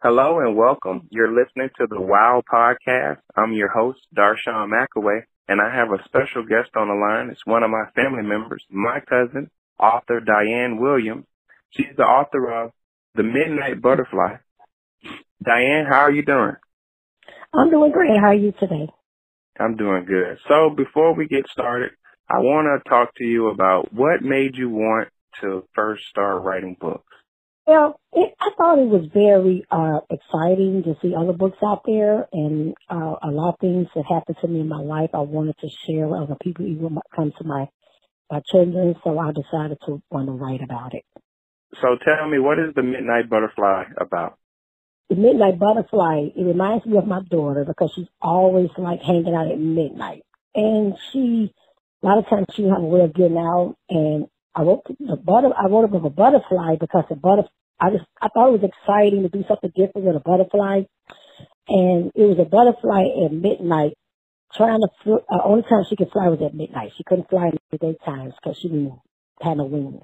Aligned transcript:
Hello 0.00 0.38
and 0.38 0.56
welcome. 0.56 1.08
You're 1.10 1.34
listening 1.34 1.70
to 1.76 1.88
the 1.88 2.00
WOW 2.00 2.44
podcast. 2.48 3.16
I'm 3.36 3.52
your 3.52 3.66
host, 3.68 3.98
Darshawn 4.16 4.70
McAway, 4.70 5.22
and 5.48 5.60
I 5.60 5.74
have 5.74 5.88
a 5.90 6.00
special 6.04 6.44
guest 6.44 6.70
on 6.76 6.86
the 6.86 6.94
line. 6.94 7.30
It's 7.30 7.44
one 7.44 7.64
of 7.64 7.70
my 7.70 7.82
family 7.96 8.22
members, 8.22 8.64
my 8.70 9.00
cousin, 9.00 9.50
author 9.76 10.20
Diane 10.20 10.78
Williams. 10.78 11.24
She's 11.70 11.96
the 11.96 12.04
author 12.04 12.48
of 12.48 12.70
The 13.16 13.24
Midnight 13.24 13.82
Butterfly. 13.82 14.36
Diane, 15.42 15.86
how 15.90 16.02
are 16.02 16.12
you 16.12 16.24
doing? 16.24 16.54
I'm 17.52 17.68
doing 17.68 17.90
great. 17.90 18.20
How 18.20 18.28
are 18.28 18.34
you 18.34 18.52
today? 18.52 18.88
I'm 19.58 19.76
doing 19.76 20.04
good. 20.04 20.38
So 20.46 20.70
before 20.70 21.16
we 21.16 21.26
get 21.26 21.48
started, 21.48 21.90
I 22.30 22.38
want 22.38 22.68
to 22.84 22.88
talk 22.88 23.16
to 23.16 23.24
you 23.24 23.48
about 23.48 23.92
what 23.92 24.22
made 24.22 24.56
you 24.56 24.70
want 24.70 25.08
to 25.40 25.64
first 25.74 26.04
start 26.06 26.44
writing 26.44 26.76
books. 26.80 27.02
Well, 27.68 28.00
it, 28.14 28.32
I 28.40 28.48
thought 28.56 28.78
it 28.78 28.88
was 28.88 29.10
very 29.12 29.62
uh, 29.70 30.00
exciting 30.08 30.84
to 30.84 30.96
see 31.02 31.14
other 31.14 31.34
books 31.34 31.58
out 31.62 31.82
there, 31.84 32.26
and 32.32 32.74
uh, 32.88 33.16
a 33.22 33.28
lot 33.30 33.50
of 33.50 33.60
things 33.60 33.88
that 33.94 34.06
happened 34.08 34.38
to 34.40 34.48
me 34.48 34.60
in 34.60 34.68
my 34.70 34.80
life 34.80 35.10
I 35.12 35.18
wanted 35.18 35.54
to 35.58 35.68
share 35.86 36.08
with 36.08 36.22
other 36.22 36.36
people, 36.42 36.64
even 36.64 36.84
when 36.84 36.96
it 36.96 37.14
comes 37.14 37.34
to 37.36 37.44
my 37.44 37.68
my 38.30 38.40
children. 38.50 38.94
So 39.04 39.18
I 39.18 39.32
decided 39.32 39.76
to 39.84 40.00
want 40.10 40.28
to 40.28 40.32
write 40.32 40.62
about 40.62 40.94
it. 40.94 41.04
So 41.82 41.98
tell 42.02 42.26
me, 42.26 42.38
what 42.38 42.58
is 42.58 42.74
the 42.74 42.82
Midnight 42.82 43.28
Butterfly 43.28 43.84
about? 44.00 44.38
The 45.10 45.16
Midnight 45.16 45.58
Butterfly. 45.58 46.28
It 46.34 46.44
reminds 46.44 46.86
me 46.86 46.96
of 46.96 47.06
my 47.06 47.20
daughter 47.30 47.66
because 47.66 47.92
she's 47.94 48.08
always 48.22 48.70
like 48.78 49.02
hanging 49.02 49.34
out 49.34 49.52
at 49.52 49.60
midnight, 49.60 50.22
and 50.54 50.94
she 51.12 51.52
a 52.02 52.06
lot 52.06 52.16
of 52.16 52.26
times 52.30 52.46
she 52.54 52.62
have 52.62 52.80
a 52.80 52.86
way 52.86 53.02
of 53.02 53.12
getting 53.12 53.36
out. 53.36 53.76
And 53.90 54.26
I 54.58 54.62
wrote 54.62 54.82
the 54.98 55.16
butter. 55.16 55.50
I 55.56 55.68
wrote 55.68 55.84
about 55.84 56.04
a 56.04 56.10
butterfly 56.10 56.74
because 56.80 57.04
the 57.08 57.14
butterfly 57.14 57.50
I 57.80 57.90
just 57.90 58.04
I 58.20 58.26
thought 58.28 58.48
it 58.48 58.60
was 58.60 58.68
exciting 58.68 59.22
to 59.22 59.28
do 59.28 59.44
something 59.46 59.70
different 59.76 60.04
with 60.06 60.16
a 60.16 60.20
butterfly, 60.20 60.82
and 61.68 62.10
it 62.14 62.24
was 62.24 62.38
a 62.40 62.44
butterfly 62.44 63.04
at 63.24 63.32
midnight. 63.32 63.94
Trying 64.52 64.80
to 64.80 64.88
fl- 65.04 65.24
uh, 65.30 65.38
only 65.44 65.62
time 65.62 65.84
she 65.88 65.94
could 65.94 66.10
fly 66.10 66.26
was 66.28 66.42
at 66.42 66.54
midnight. 66.54 66.90
She 66.96 67.04
couldn't 67.04 67.28
fly 67.28 67.48
in 67.48 67.58
the 67.70 67.78
daytimes 67.78 68.34
because 68.42 68.58
she 68.58 68.68
didn't 68.68 68.98
have 69.42 69.58
no 69.58 69.66
wings. 69.66 70.02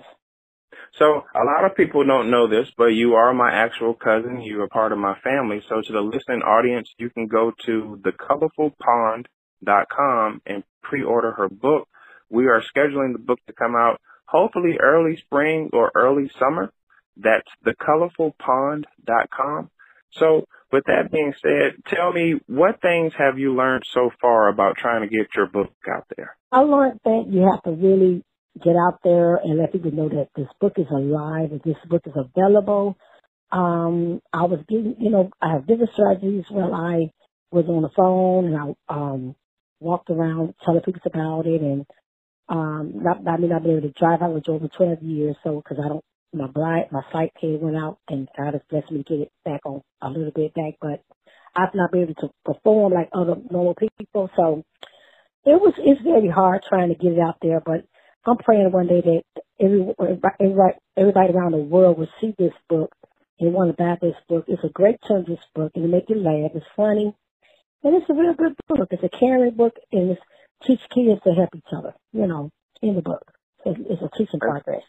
So 0.92 1.24
a 1.34 1.42
lot 1.44 1.64
of 1.64 1.74
people 1.76 2.04
don't 2.04 2.30
know 2.30 2.46
this, 2.46 2.70
but 2.76 2.92
you 2.92 3.14
are 3.14 3.34
my 3.34 3.50
actual 3.50 3.94
cousin. 3.94 4.42
You 4.42 4.62
are 4.62 4.68
part 4.68 4.92
of 4.92 4.98
my 4.98 5.18
family. 5.24 5.62
So 5.68 5.80
to 5.80 5.92
the 5.92 6.02
listening 6.02 6.42
audience, 6.42 6.94
you 6.98 7.10
can 7.10 7.26
go 7.26 7.50
to 7.64 7.98
thecolorfulpond.com 8.02 10.42
and 10.46 10.62
pre-order 10.82 11.32
her 11.32 11.48
book. 11.48 11.88
We 12.28 12.46
are 12.46 12.62
scheduling 12.62 13.14
the 13.14 13.18
book 13.18 13.40
to 13.46 13.54
come 13.54 13.74
out 13.74 13.98
hopefully 14.26 14.78
early 14.80 15.16
spring 15.16 15.70
or 15.72 15.90
early 15.94 16.30
summer. 16.38 16.72
That's 17.16 17.48
thecolorfulpond.com. 17.64 19.70
So 20.12 20.46
with 20.72 20.84
that 20.86 21.12
being 21.12 21.34
said, 21.40 21.74
tell 21.88 22.12
me 22.12 22.40
what 22.46 22.80
things 22.80 23.12
have 23.18 23.38
you 23.38 23.54
learned 23.54 23.84
so 23.92 24.10
far 24.20 24.48
about 24.48 24.76
trying 24.76 25.02
to 25.02 25.08
get 25.08 25.28
your 25.36 25.46
book 25.46 25.72
out 25.92 26.06
there? 26.16 26.36
I 26.50 26.60
learned 26.60 27.00
that 27.04 27.26
you 27.28 27.48
have 27.50 27.62
to 27.62 27.70
really 27.70 28.24
get 28.62 28.76
out 28.76 29.00
there 29.02 29.36
and 29.36 29.58
let 29.58 29.72
people 29.72 29.90
know 29.90 30.08
that 30.08 30.28
this 30.36 30.46
book 30.60 30.74
is 30.76 30.86
alive 30.90 31.50
and 31.50 31.60
this 31.64 31.76
book 31.88 32.02
is 32.06 32.12
available. 32.16 32.96
Um, 33.50 34.20
I 34.32 34.44
was 34.44 34.60
getting, 34.68 34.96
you 34.98 35.10
know, 35.10 35.30
I 35.40 35.52
have 35.52 35.66
different 35.66 35.92
strategies 35.92 36.44
when 36.50 36.72
I 36.72 37.10
was 37.50 37.66
on 37.68 37.82
the 37.82 37.90
phone 37.96 38.46
and 38.46 38.56
I 38.56 38.94
um, 38.94 39.36
walked 39.80 40.10
around 40.10 40.54
telling 40.64 40.80
people 40.80 41.00
about 41.06 41.46
it 41.46 41.60
and 41.60 41.86
um, 42.48 42.92
not, 42.96 43.26
I 43.26 43.36
mean, 43.38 43.52
I've 43.52 43.62
been 43.62 43.78
able 43.78 43.88
to 43.88 43.94
drive. 43.98 44.22
I 44.22 44.28
was 44.28 44.44
over 44.48 44.68
12 44.68 45.02
years, 45.02 45.36
so 45.44 45.62
because 45.62 45.82
I 45.84 45.88
don't 45.88 46.04
my 46.34 46.48
blind, 46.48 46.86
my 46.90 47.02
sight 47.12 47.32
came 47.40 47.60
went 47.60 47.76
out, 47.76 47.98
and 48.08 48.28
God 48.36 48.54
has 48.54 48.62
blessed 48.68 48.90
me 48.90 48.98
to 48.98 49.04
get 49.04 49.20
it 49.20 49.32
back 49.44 49.60
on 49.64 49.82
a 50.02 50.10
little 50.10 50.32
bit 50.32 50.52
back. 50.54 50.74
But 50.80 51.02
I've 51.56 51.74
not 51.74 51.92
been 51.92 52.02
able 52.02 52.14
to 52.16 52.30
perform 52.44 52.92
like 52.92 53.08
other 53.12 53.36
normal 53.50 53.74
people, 53.74 54.30
so 54.36 54.64
it 55.44 55.60
was 55.60 55.74
it's 55.78 56.02
very 56.02 56.28
hard 56.28 56.62
trying 56.68 56.88
to 56.90 56.94
get 56.94 57.12
it 57.12 57.20
out 57.20 57.36
there. 57.42 57.60
But 57.64 57.84
I'm 58.26 58.38
praying 58.38 58.72
one 58.72 58.88
day 58.88 59.00
that 59.00 59.42
every, 59.60 59.94
everybody, 60.40 60.78
everybody 60.96 61.32
around 61.32 61.52
the 61.52 61.58
world 61.58 61.98
will 61.98 62.08
see 62.20 62.34
this 62.38 62.54
book 62.68 62.92
and 63.40 63.54
want 63.54 63.70
to 63.76 63.82
buy 63.82 63.96
this 64.00 64.16
book. 64.28 64.44
It's 64.48 64.64
a 64.64 64.68
great 64.68 65.00
children's 65.06 65.40
book, 65.54 65.72
and 65.74 65.84
it 65.84 65.88
make 65.88 66.10
you 66.10 66.16
laugh. 66.16 66.52
It's 66.54 66.66
funny, 66.76 67.14
and 67.84 67.94
it's 67.94 68.10
a 68.10 68.14
real 68.14 68.34
good 68.34 68.56
book. 68.68 68.88
It's 68.90 69.04
a 69.04 69.18
caring 69.18 69.54
book, 69.54 69.76
and 69.92 70.12
it's 70.12 70.22
teach 70.66 70.80
kids 70.94 71.20
to 71.24 71.32
help 71.32 71.50
each 71.54 71.72
other. 71.76 71.94
You 72.12 72.26
know, 72.26 72.50
in 72.82 72.94
the 72.96 73.02
book, 73.02 73.24
it's 73.64 74.02
a 74.02 74.16
teaching 74.16 74.40
progress. 74.40 74.82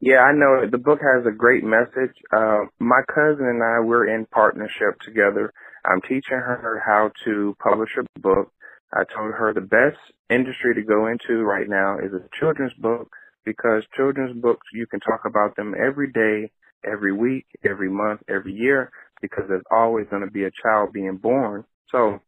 Yeah, 0.00 0.18
I 0.18 0.32
know 0.32 0.62
the 0.70 0.78
book 0.78 1.00
has 1.02 1.26
a 1.26 1.34
great 1.34 1.64
message. 1.64 2.14
Uh, 2.32 2.66
my 2.78 3.02
cousin 3.12 3.46
and 3.46 3.62
I, 3.62 3.80
we're 3.84 4.14
in 4.14 4.26
partnership 4.26 5.00
together. 5.04 5.52
I'm 5.84 6.00
teaching 6.02 6.38
her 6.38 6.82
how 6.86 7.10
to 7.24 7.56
publish 7.62 7.90
a 7.98 8.20
book. 8.20 8.52
I 8.92 9.02
told 9.04 9.34
her 9.34 9.52
the 9.52 9.60
best 9.60 9.98
industry 10.30 10.74
to 10.76 10.82
go 10.82 11.08
into 11.08 11.42
right 11.42 11.68
now 11.68 11.98
is 11.98 12.12
a 12.12 12.28
children's 12.38 12.72
book 12.74 13.10
because 13.44 13.82
children's 13.96 14.40
books, 14.40 14.66
you 14.72 14.86
can 14.86 15.00
talk 15.00 15.22
about 15.26 15.56
them 15.56 15.74
every 15.74 16.12
day, 16.12 16.52
every 16.84 17.12
week, 17.12 17.46
every 17.64 17.90
month, 17.90 18.20
every 18.28 18.52
year, 18.52 18.90
because 19.20 19.44
there's 19.48 19.62
always 19.70 20.06
going 20.10 20.24
to 20.24 20.30
be 20.30 20.44
a 20.44 20.50
child 20.62 20.92
being 20.92 21.16
born. 21.16 21.64
So 21.90 22.20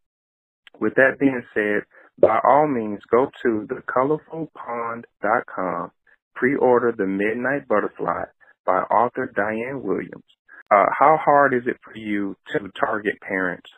with 0.80 0.94
that 0.96 1.18
being 1.20 1.42
said, 1.54 1.82
by 2.20 2.38
all 2.44 2.68
means, 2.68 3.00
go 3.10 3.30
to 3.42 3.66
thecolorfulpond.com 3.68 5.90
pre-order 6.34 6.92
The 6.96 7.06
Midnight 7.06 7.66
Butterfly 7.68 8.24
by 8.64 8.82
author 8.82 9.30
Diane 9.34 9.82
Williams. 9.82 10.24
Uh, 10.70 10.86
how 10.98 11.18
hard 11.22 11.52
is 11.54 11.66
it 11.66 11.76
for 11.82 11.94
you 11.96 12.36
to 12.52 12.70
target 12.78 13.20
parents? 13.20 13.68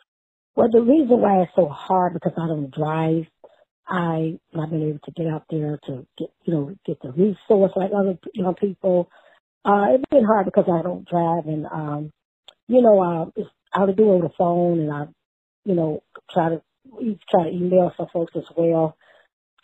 Well, 0.55 0.69
the 0.71 0.81
reason 0.81 1.19
why 1.19 1.41
it's 1.41 1.51
so 1.55 1.67
hard 1.67 2.13
because 2.13 2.33
I 2.37 2.45
don't 2.47 2.69
drive. 2.69 3.25
I 3.87 4.37
not 4.53 4.69
been 4.69 4.89
able 4.89 4.99
to 5.03 5.11
get 5.11 5.25
out 5.27 5.45
there 5.49 5.79
to 5.87 6.05
get 6.17 6.29
you 6.45 6.53
know 6.53 6.73
get 6.85 7.01
the 7.01 7.11
resource 7.11 7.73
like 7.75 7.91
other 7.91 8.17
young 8.33 8.55
people. 8.55 9.09
Uh, 9.65 9.95
it's 9.95 10.05
been 10.09 10.23
hard 10.23 10.45
because 10.45 10.69
I 10.71 10.81
don't 10.83 11.05
drive 11.07 11.47
and 11.47 11.65
um, 11.65 12.13
you 12.67 12.81
know 12.81 13.01
uh, 13.01 13.25
I 13.73 13.85
would 13.85 13.97
do 13.97 14.03
it 14.03 14.15
over 14.15 14.27
the 14.27 14.33
phone 14.37 14.79
and 14.79 14.91
I, 14.91 15.05
you 15.65 15.75
know, 15.75 16.03
try 16.31 16.49
to 16.49 16.61
try 17.29 17.43
to 17.45 17.55
email 17.55 17.91
some 17.97 18.07
folks 18.11 18.33
as 18.35 18.45
well, 18.55 18.97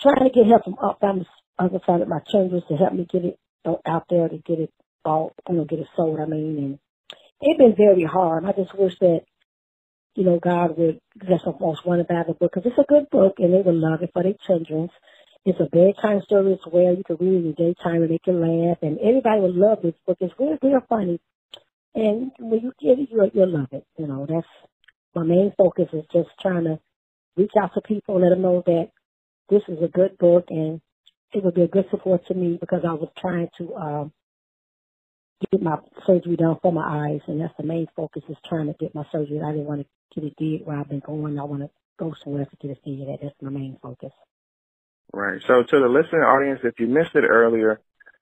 trying 0.02 0.24
to 0.24 0.30
get 0.30 0.48
help 0.48 0.64
from 0.64 0.78
up. 0.80 1.00
I'm 1.02 1.26
other 1.60 1.80
side 1.86 2.02
of 2.02 2.08
my 2.08 2.20
chambers 2.32 2.64
to 2.70 2.78
help 2.78 2.94
me 2.94 3.06
get 3.12 3.26
it 3.26 3.40
uh, 3.66 3.76
out 3.86 4.06
there 4.10 4.30
to 4.30 4.38
get 4.38 4.60
it 4.60 4.72
bought, 5.04 5.34
you 5.48 5.56
know, 5.56 5.66
get 5.66 5.80
it 5.80 5.88
sold. 5.96 6.20
I 6.20 6.26
mean, 6.26 6.58
and 6.58 6.80
it's 7.42 7.58
been 7.58 7.76
very 7.76 8.04
hard. 8.04 8.46
I 8.46 8.54
just 8.54 8.78
wish 8.78 8.98
that, 9.00 9.22
you 10.16 10.24
know, 10.24 10.40
God 10.40 10.78
would 10.78 11.00
just 11.28 11.46
almost 11.46 11.86
want 11.86 12.00
to 12.00 12.12
buy 12.12 12.24
the 12.26 12.34
book 12.34 12.52
because 12.54 12.70
it's 12.70 12.80
a 12.80 12.92
good 12.92 13.10
book 13.10 13.36
and 13.40 13.54
they 13.54 13.62
would 13.62 13.76
love 13.76 14.02
it 14.02 14.12
for 14.14 14.24
their 14.24 14.34
children. 14.48 14.90
It's 15.46 15.60
a 15.60 15.66
bedtime 15.66 16.22
story 16.22 16.54
as 16.54 16.60
well. 16.72 16.96
You 16.96 17.04
can 17.04 17.18
read 17.20 17.34
it 17.34 17.38
in 17.38 17.48
the 17.48 17.54
daytime 17.54 18.04
and 18.04 18.12
they 18.12 18.20
can 18.24 18.40
laugh 18.42 18.78
and 18.82 19.00
everybody 19.00 19.42
would 19.42 19.56
love 19.56 19.80
this 19.82 19.96
book. 20.06 20.18
It's 20.20 20.34
real, 20.40 20.58
real 20.62 20.82
funny. 20.88 21.20
And 21.96 22.32
when 22.40 22.60
you 22.62 22.74
get 22.80 23.00
it, 23.00 23.10
you'll, 23.12 23.32
you'll 23.34 23.50
love 23.50 23.70
it. 23.72 23.86
You 23.98 24.08
know, 24.08 24.26
that's 24.28 24.48
my 25.16 25.24
main 25.24 25.54
focus 25.58 25.88
is 25.94 26.06
just 26.14 26.30
trying 26.42 26.66
to 26.66 26.80
reach 27.40 27.54
out 27.62 27.74
to 27.74 27.82
people, 27.82 28.16
and 28.16 28.24
let 28.24 28.30
them 28.30 28.42
know 28.42 28.62
that 28.66 28.90
this 29.50 29.64
is 29.68 29.82
a 29.82 29.88
good 29.88 30.18
book 30.18 30.46
and 30.50 30.82
it 31.34 31.44
would 31.44 31.56
be 31.56 31.62
a 31.62 31.68
good 31.68 31.86
support 31.92 32.26
to 32.28 32.34
me 32.34 32.58
because 32.60 32.82
I 32.88 32.94
was 32.94 33.10
trying 33.18 33.50
to 33.58 33.76
um, 33.76 34.14
get 35.52 35.62
my 35.62 35.78
surgery 36.06 36.36
done 36.36 36.58
for 36.62 36.72
my 36.72 37.10
eyes, 37.12 37.22
and 37.28 37.40
that's 37.40 37.54
the 37.58 37.64
main 37.64 37.88
focus 37.96 38.24
is 38.30 38.38
trying 38.48 38.68
to 38.68 38.74
get 38.80 38.96
my 38.96 39.06
surgery. 39.12 39.40
I 39.42 39.52
didn't 39.52 39.66
want 39.66 39.82
to 39.82 40.22
get 40.22 40.28
it 40.28 40.36
did 40.38 40.66
where 40.66 40.78
I've 40.78 40.90
been 40.90 41.02
going. 41.06 41.40
I 41.40 41.44
want 41.44 41.64
to 41.64 41.70
go 41.98 42.14
somewhere 42.24 42.46
to 42.46 42.56
get 42.62 42.72
it 42.72 42.84
did. 42.84 43.08
That 43.08 43.20
that's 43.22 43.36
my 43.42 43.50
main 43.50 43.78
focus. 43.82 44.12
Right. 45.14 45.42
So 45.48 45.64
to 45.64 45.80
the 45.80 45.88
listening 45.88 46.22
audience, 46.22 46.62
if 46.64 46.80
you 46.80 46.88
missed 46.88 47.16
it 47.16 47.24
earlier, 47.24 47.80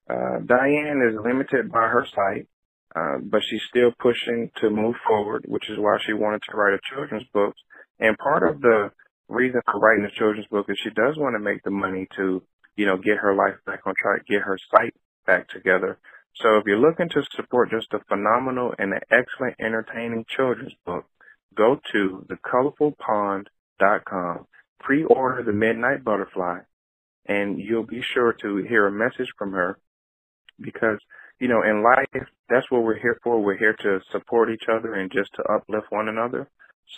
uh, 0.09 0.39
Diane 0.45 1.01
is 1.09 1.19
limited 1.21 1.71
by 1.71 1.87
her 1.87 2.05
sight, 2.13 2.47
uh, 2.95 3.17
but 3.21 3.41
she's 3.43 3.63
still 3.69 3.91
pushing 3.99 4.51
to 4.61 4.69
move 4.69 4.95
forward, 5.05 5.45
which 5.47 5.69
is 5.69 5.77
why 5.77 5.97
she 6.05 6.13
wanted 6.13 6.41
to 6.49 6.57
write 6.57 6.75
a 6.75 6.95
children's 6.95 7.27
book. 7.33 7.55
And 7.99 8.17
part 8.17 8.47
of 8.47 8.61
the 8.61 8.91
reason 9.29 9.61
for 9.65 9.79
writing 9.79 10.05
a 10.05 10.11
children's 10.11 10.47
book 10.47 10.67
is 10.69 10.79
she 10.81 10.89
does 10.89 11.17
want 11.17 11.35
to 11.35 11.39
make 11.39 11.63
the 11.63 11.71
money 11.71 12.07
to 12.15 12.41
you 12.77 12.85
know, 12.85 12.95
get 12.95 13.17
her 13.17 13.35
life 13.35 13.55
back 13.65 13.81
on 13.85 13.93
track, 13.97 14.25
get 14.25 14.43
her 14.43 14.57
sight 14.71 14.93
back 15.25 15.49
together. 15.49 15.97
So 16.35 16.55
if 16.57 16.63
you're 16.65 16.79
looking 16.79 17.09
to 17.09 17.23
support 17.35 17.71
just 17.71 17.93
a 17.93 17.99
phenomenal 18.07 18.73
and 18.77 18.93
an 18.93 19.01
excellent 19.11 19.55
entertaining 19.59 20.23
children's 20.29 20.75
book, 20.85 21.05
go 21.55 21.81
to 21.91 22.25
thecolorfulpond.com, 22.29 24.45
pre-order 24.79 25.43
The 25.43 25.53
Midnight 25.53 26.05
Butterfly, 26.05 26.59
and 27.25 27.59
you'll 27.59 27.87
be 27.87 28.03
sure 28.03 28.33
to 28.33 28.57
hear 28.57 28.85
a 28.85 28.91
message 28.91 29.33
from 29.37 29.53
her 29.53 29.79
because, 30.61 30.99
you 31.39 31.47
know, 31.47 31.63
in 31.63 31.81
life, 31.83 32.05
that's 32.47 32.69
what 32.69 32.83
we're 32.83 32.99
here 32.99 33.19
for. 33.23 33.43
We're 33.43 33.57
here 33.57 33.73
to 33.81 34.01
support 34.11 34.51
each 34.51 34.65
other 34.71 34.93
and 34.93 35.11
just 35.11 35.33
to 35.33 35.41
uplift 35.51 35.87
one 35.89 36.07
another. 36.07 36.47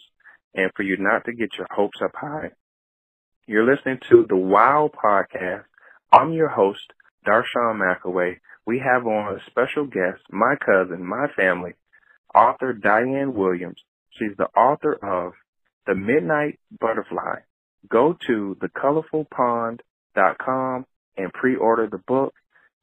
and 0.54 0.70
for 0.74 0.82
you 0.82 0.96
not 0.98 1.24
to 1.24 1.32
get 1.32 1.56
your 1.56 1.66
hopes 1.70 2.00
up 2.02 2.12
high. 2.14 2.50
You're 3.46 3.64
listening 3.64 4.00
to 4.10 4.26
the 4.28 4.36
WOW 4.36 4.90
podcast. 4.92 5.64
I'm 6.12 6.32
your 6.32 6.48
host, 6.48 6.92
Darshawn 7.26 7.80
McAway. 7.80 8.36
We 8.66 8.80
have 8.80 9.06
on 9.06 9.34
a 9.34 9.38
special 9.50 9.86
guest, 9.86 10.20
my 10.30 10.56
cousin, 10.56 11.06
my 11.06 11.28
family, 11.34 11.72
author 12.34 12.74
Diane 12.74 13.32
Williams. 13.34 13.80
She's 14.10 14.36
the 14.36 14.48
author 14.56 14.92
of 14.94 15.32
The 15.86 15.94
Midnight 15.94 16.58
Butterfly. 16.78 17.40
Go 17.88 18.16
to 18.26 18.56
thecolorfulpond.com 18.60 20.86
and 21.16 21.32
pre-order 21.32 21.88
the 21.90 21.98
book. 21.98 22.34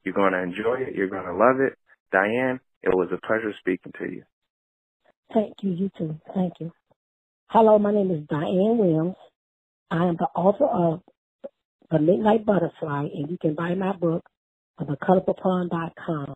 You're 0.04 0.14
going 0.14 0.32
to 0.32 0.42
enjoy 0.42 0.80
it. 0.80 0.94
You're 0.94 1.08
going 1.08 1.26
to 1.26 1.34
love 1.34 1.60
it. 1.60 1.76
Diane, 2.10 2.60
it 2.82 2.94
was 2.94 3.08
a 3.12 3.18
pleasure 3.26 3.52
speaking 3.60 3.92
to 3.98 4.04
you. 4.04 4.22
Thank 5.32 5.54
you. 5.62 5.70
You 5.70 5.90
too. 5.98 6.18
Thank 6.34 6.54
you. 6.60 6.72
Hello, 7.50 7.78
my 7.78 7.92
name 7.92 8.10
is 8.10 8.26
Diane 8.28 8.76
Williams. 8.76 9.14
I 9.92 10.06
am 10.06 10.16
the 10.16 10.26
author 10.34 10.64
of 10.64 11.00
The 11.92 12.00
Midnight 12.00 12.44
Butterfly, 12.44 13.06
and 13.14 13.30
you 13.30 13.38
can 13.40 13.54
buy 13.54 13.72
my 13.76 13.92
book 13.92 14.24
on 14.78 14.88
thecolorfulpond.com. 14.88 16.34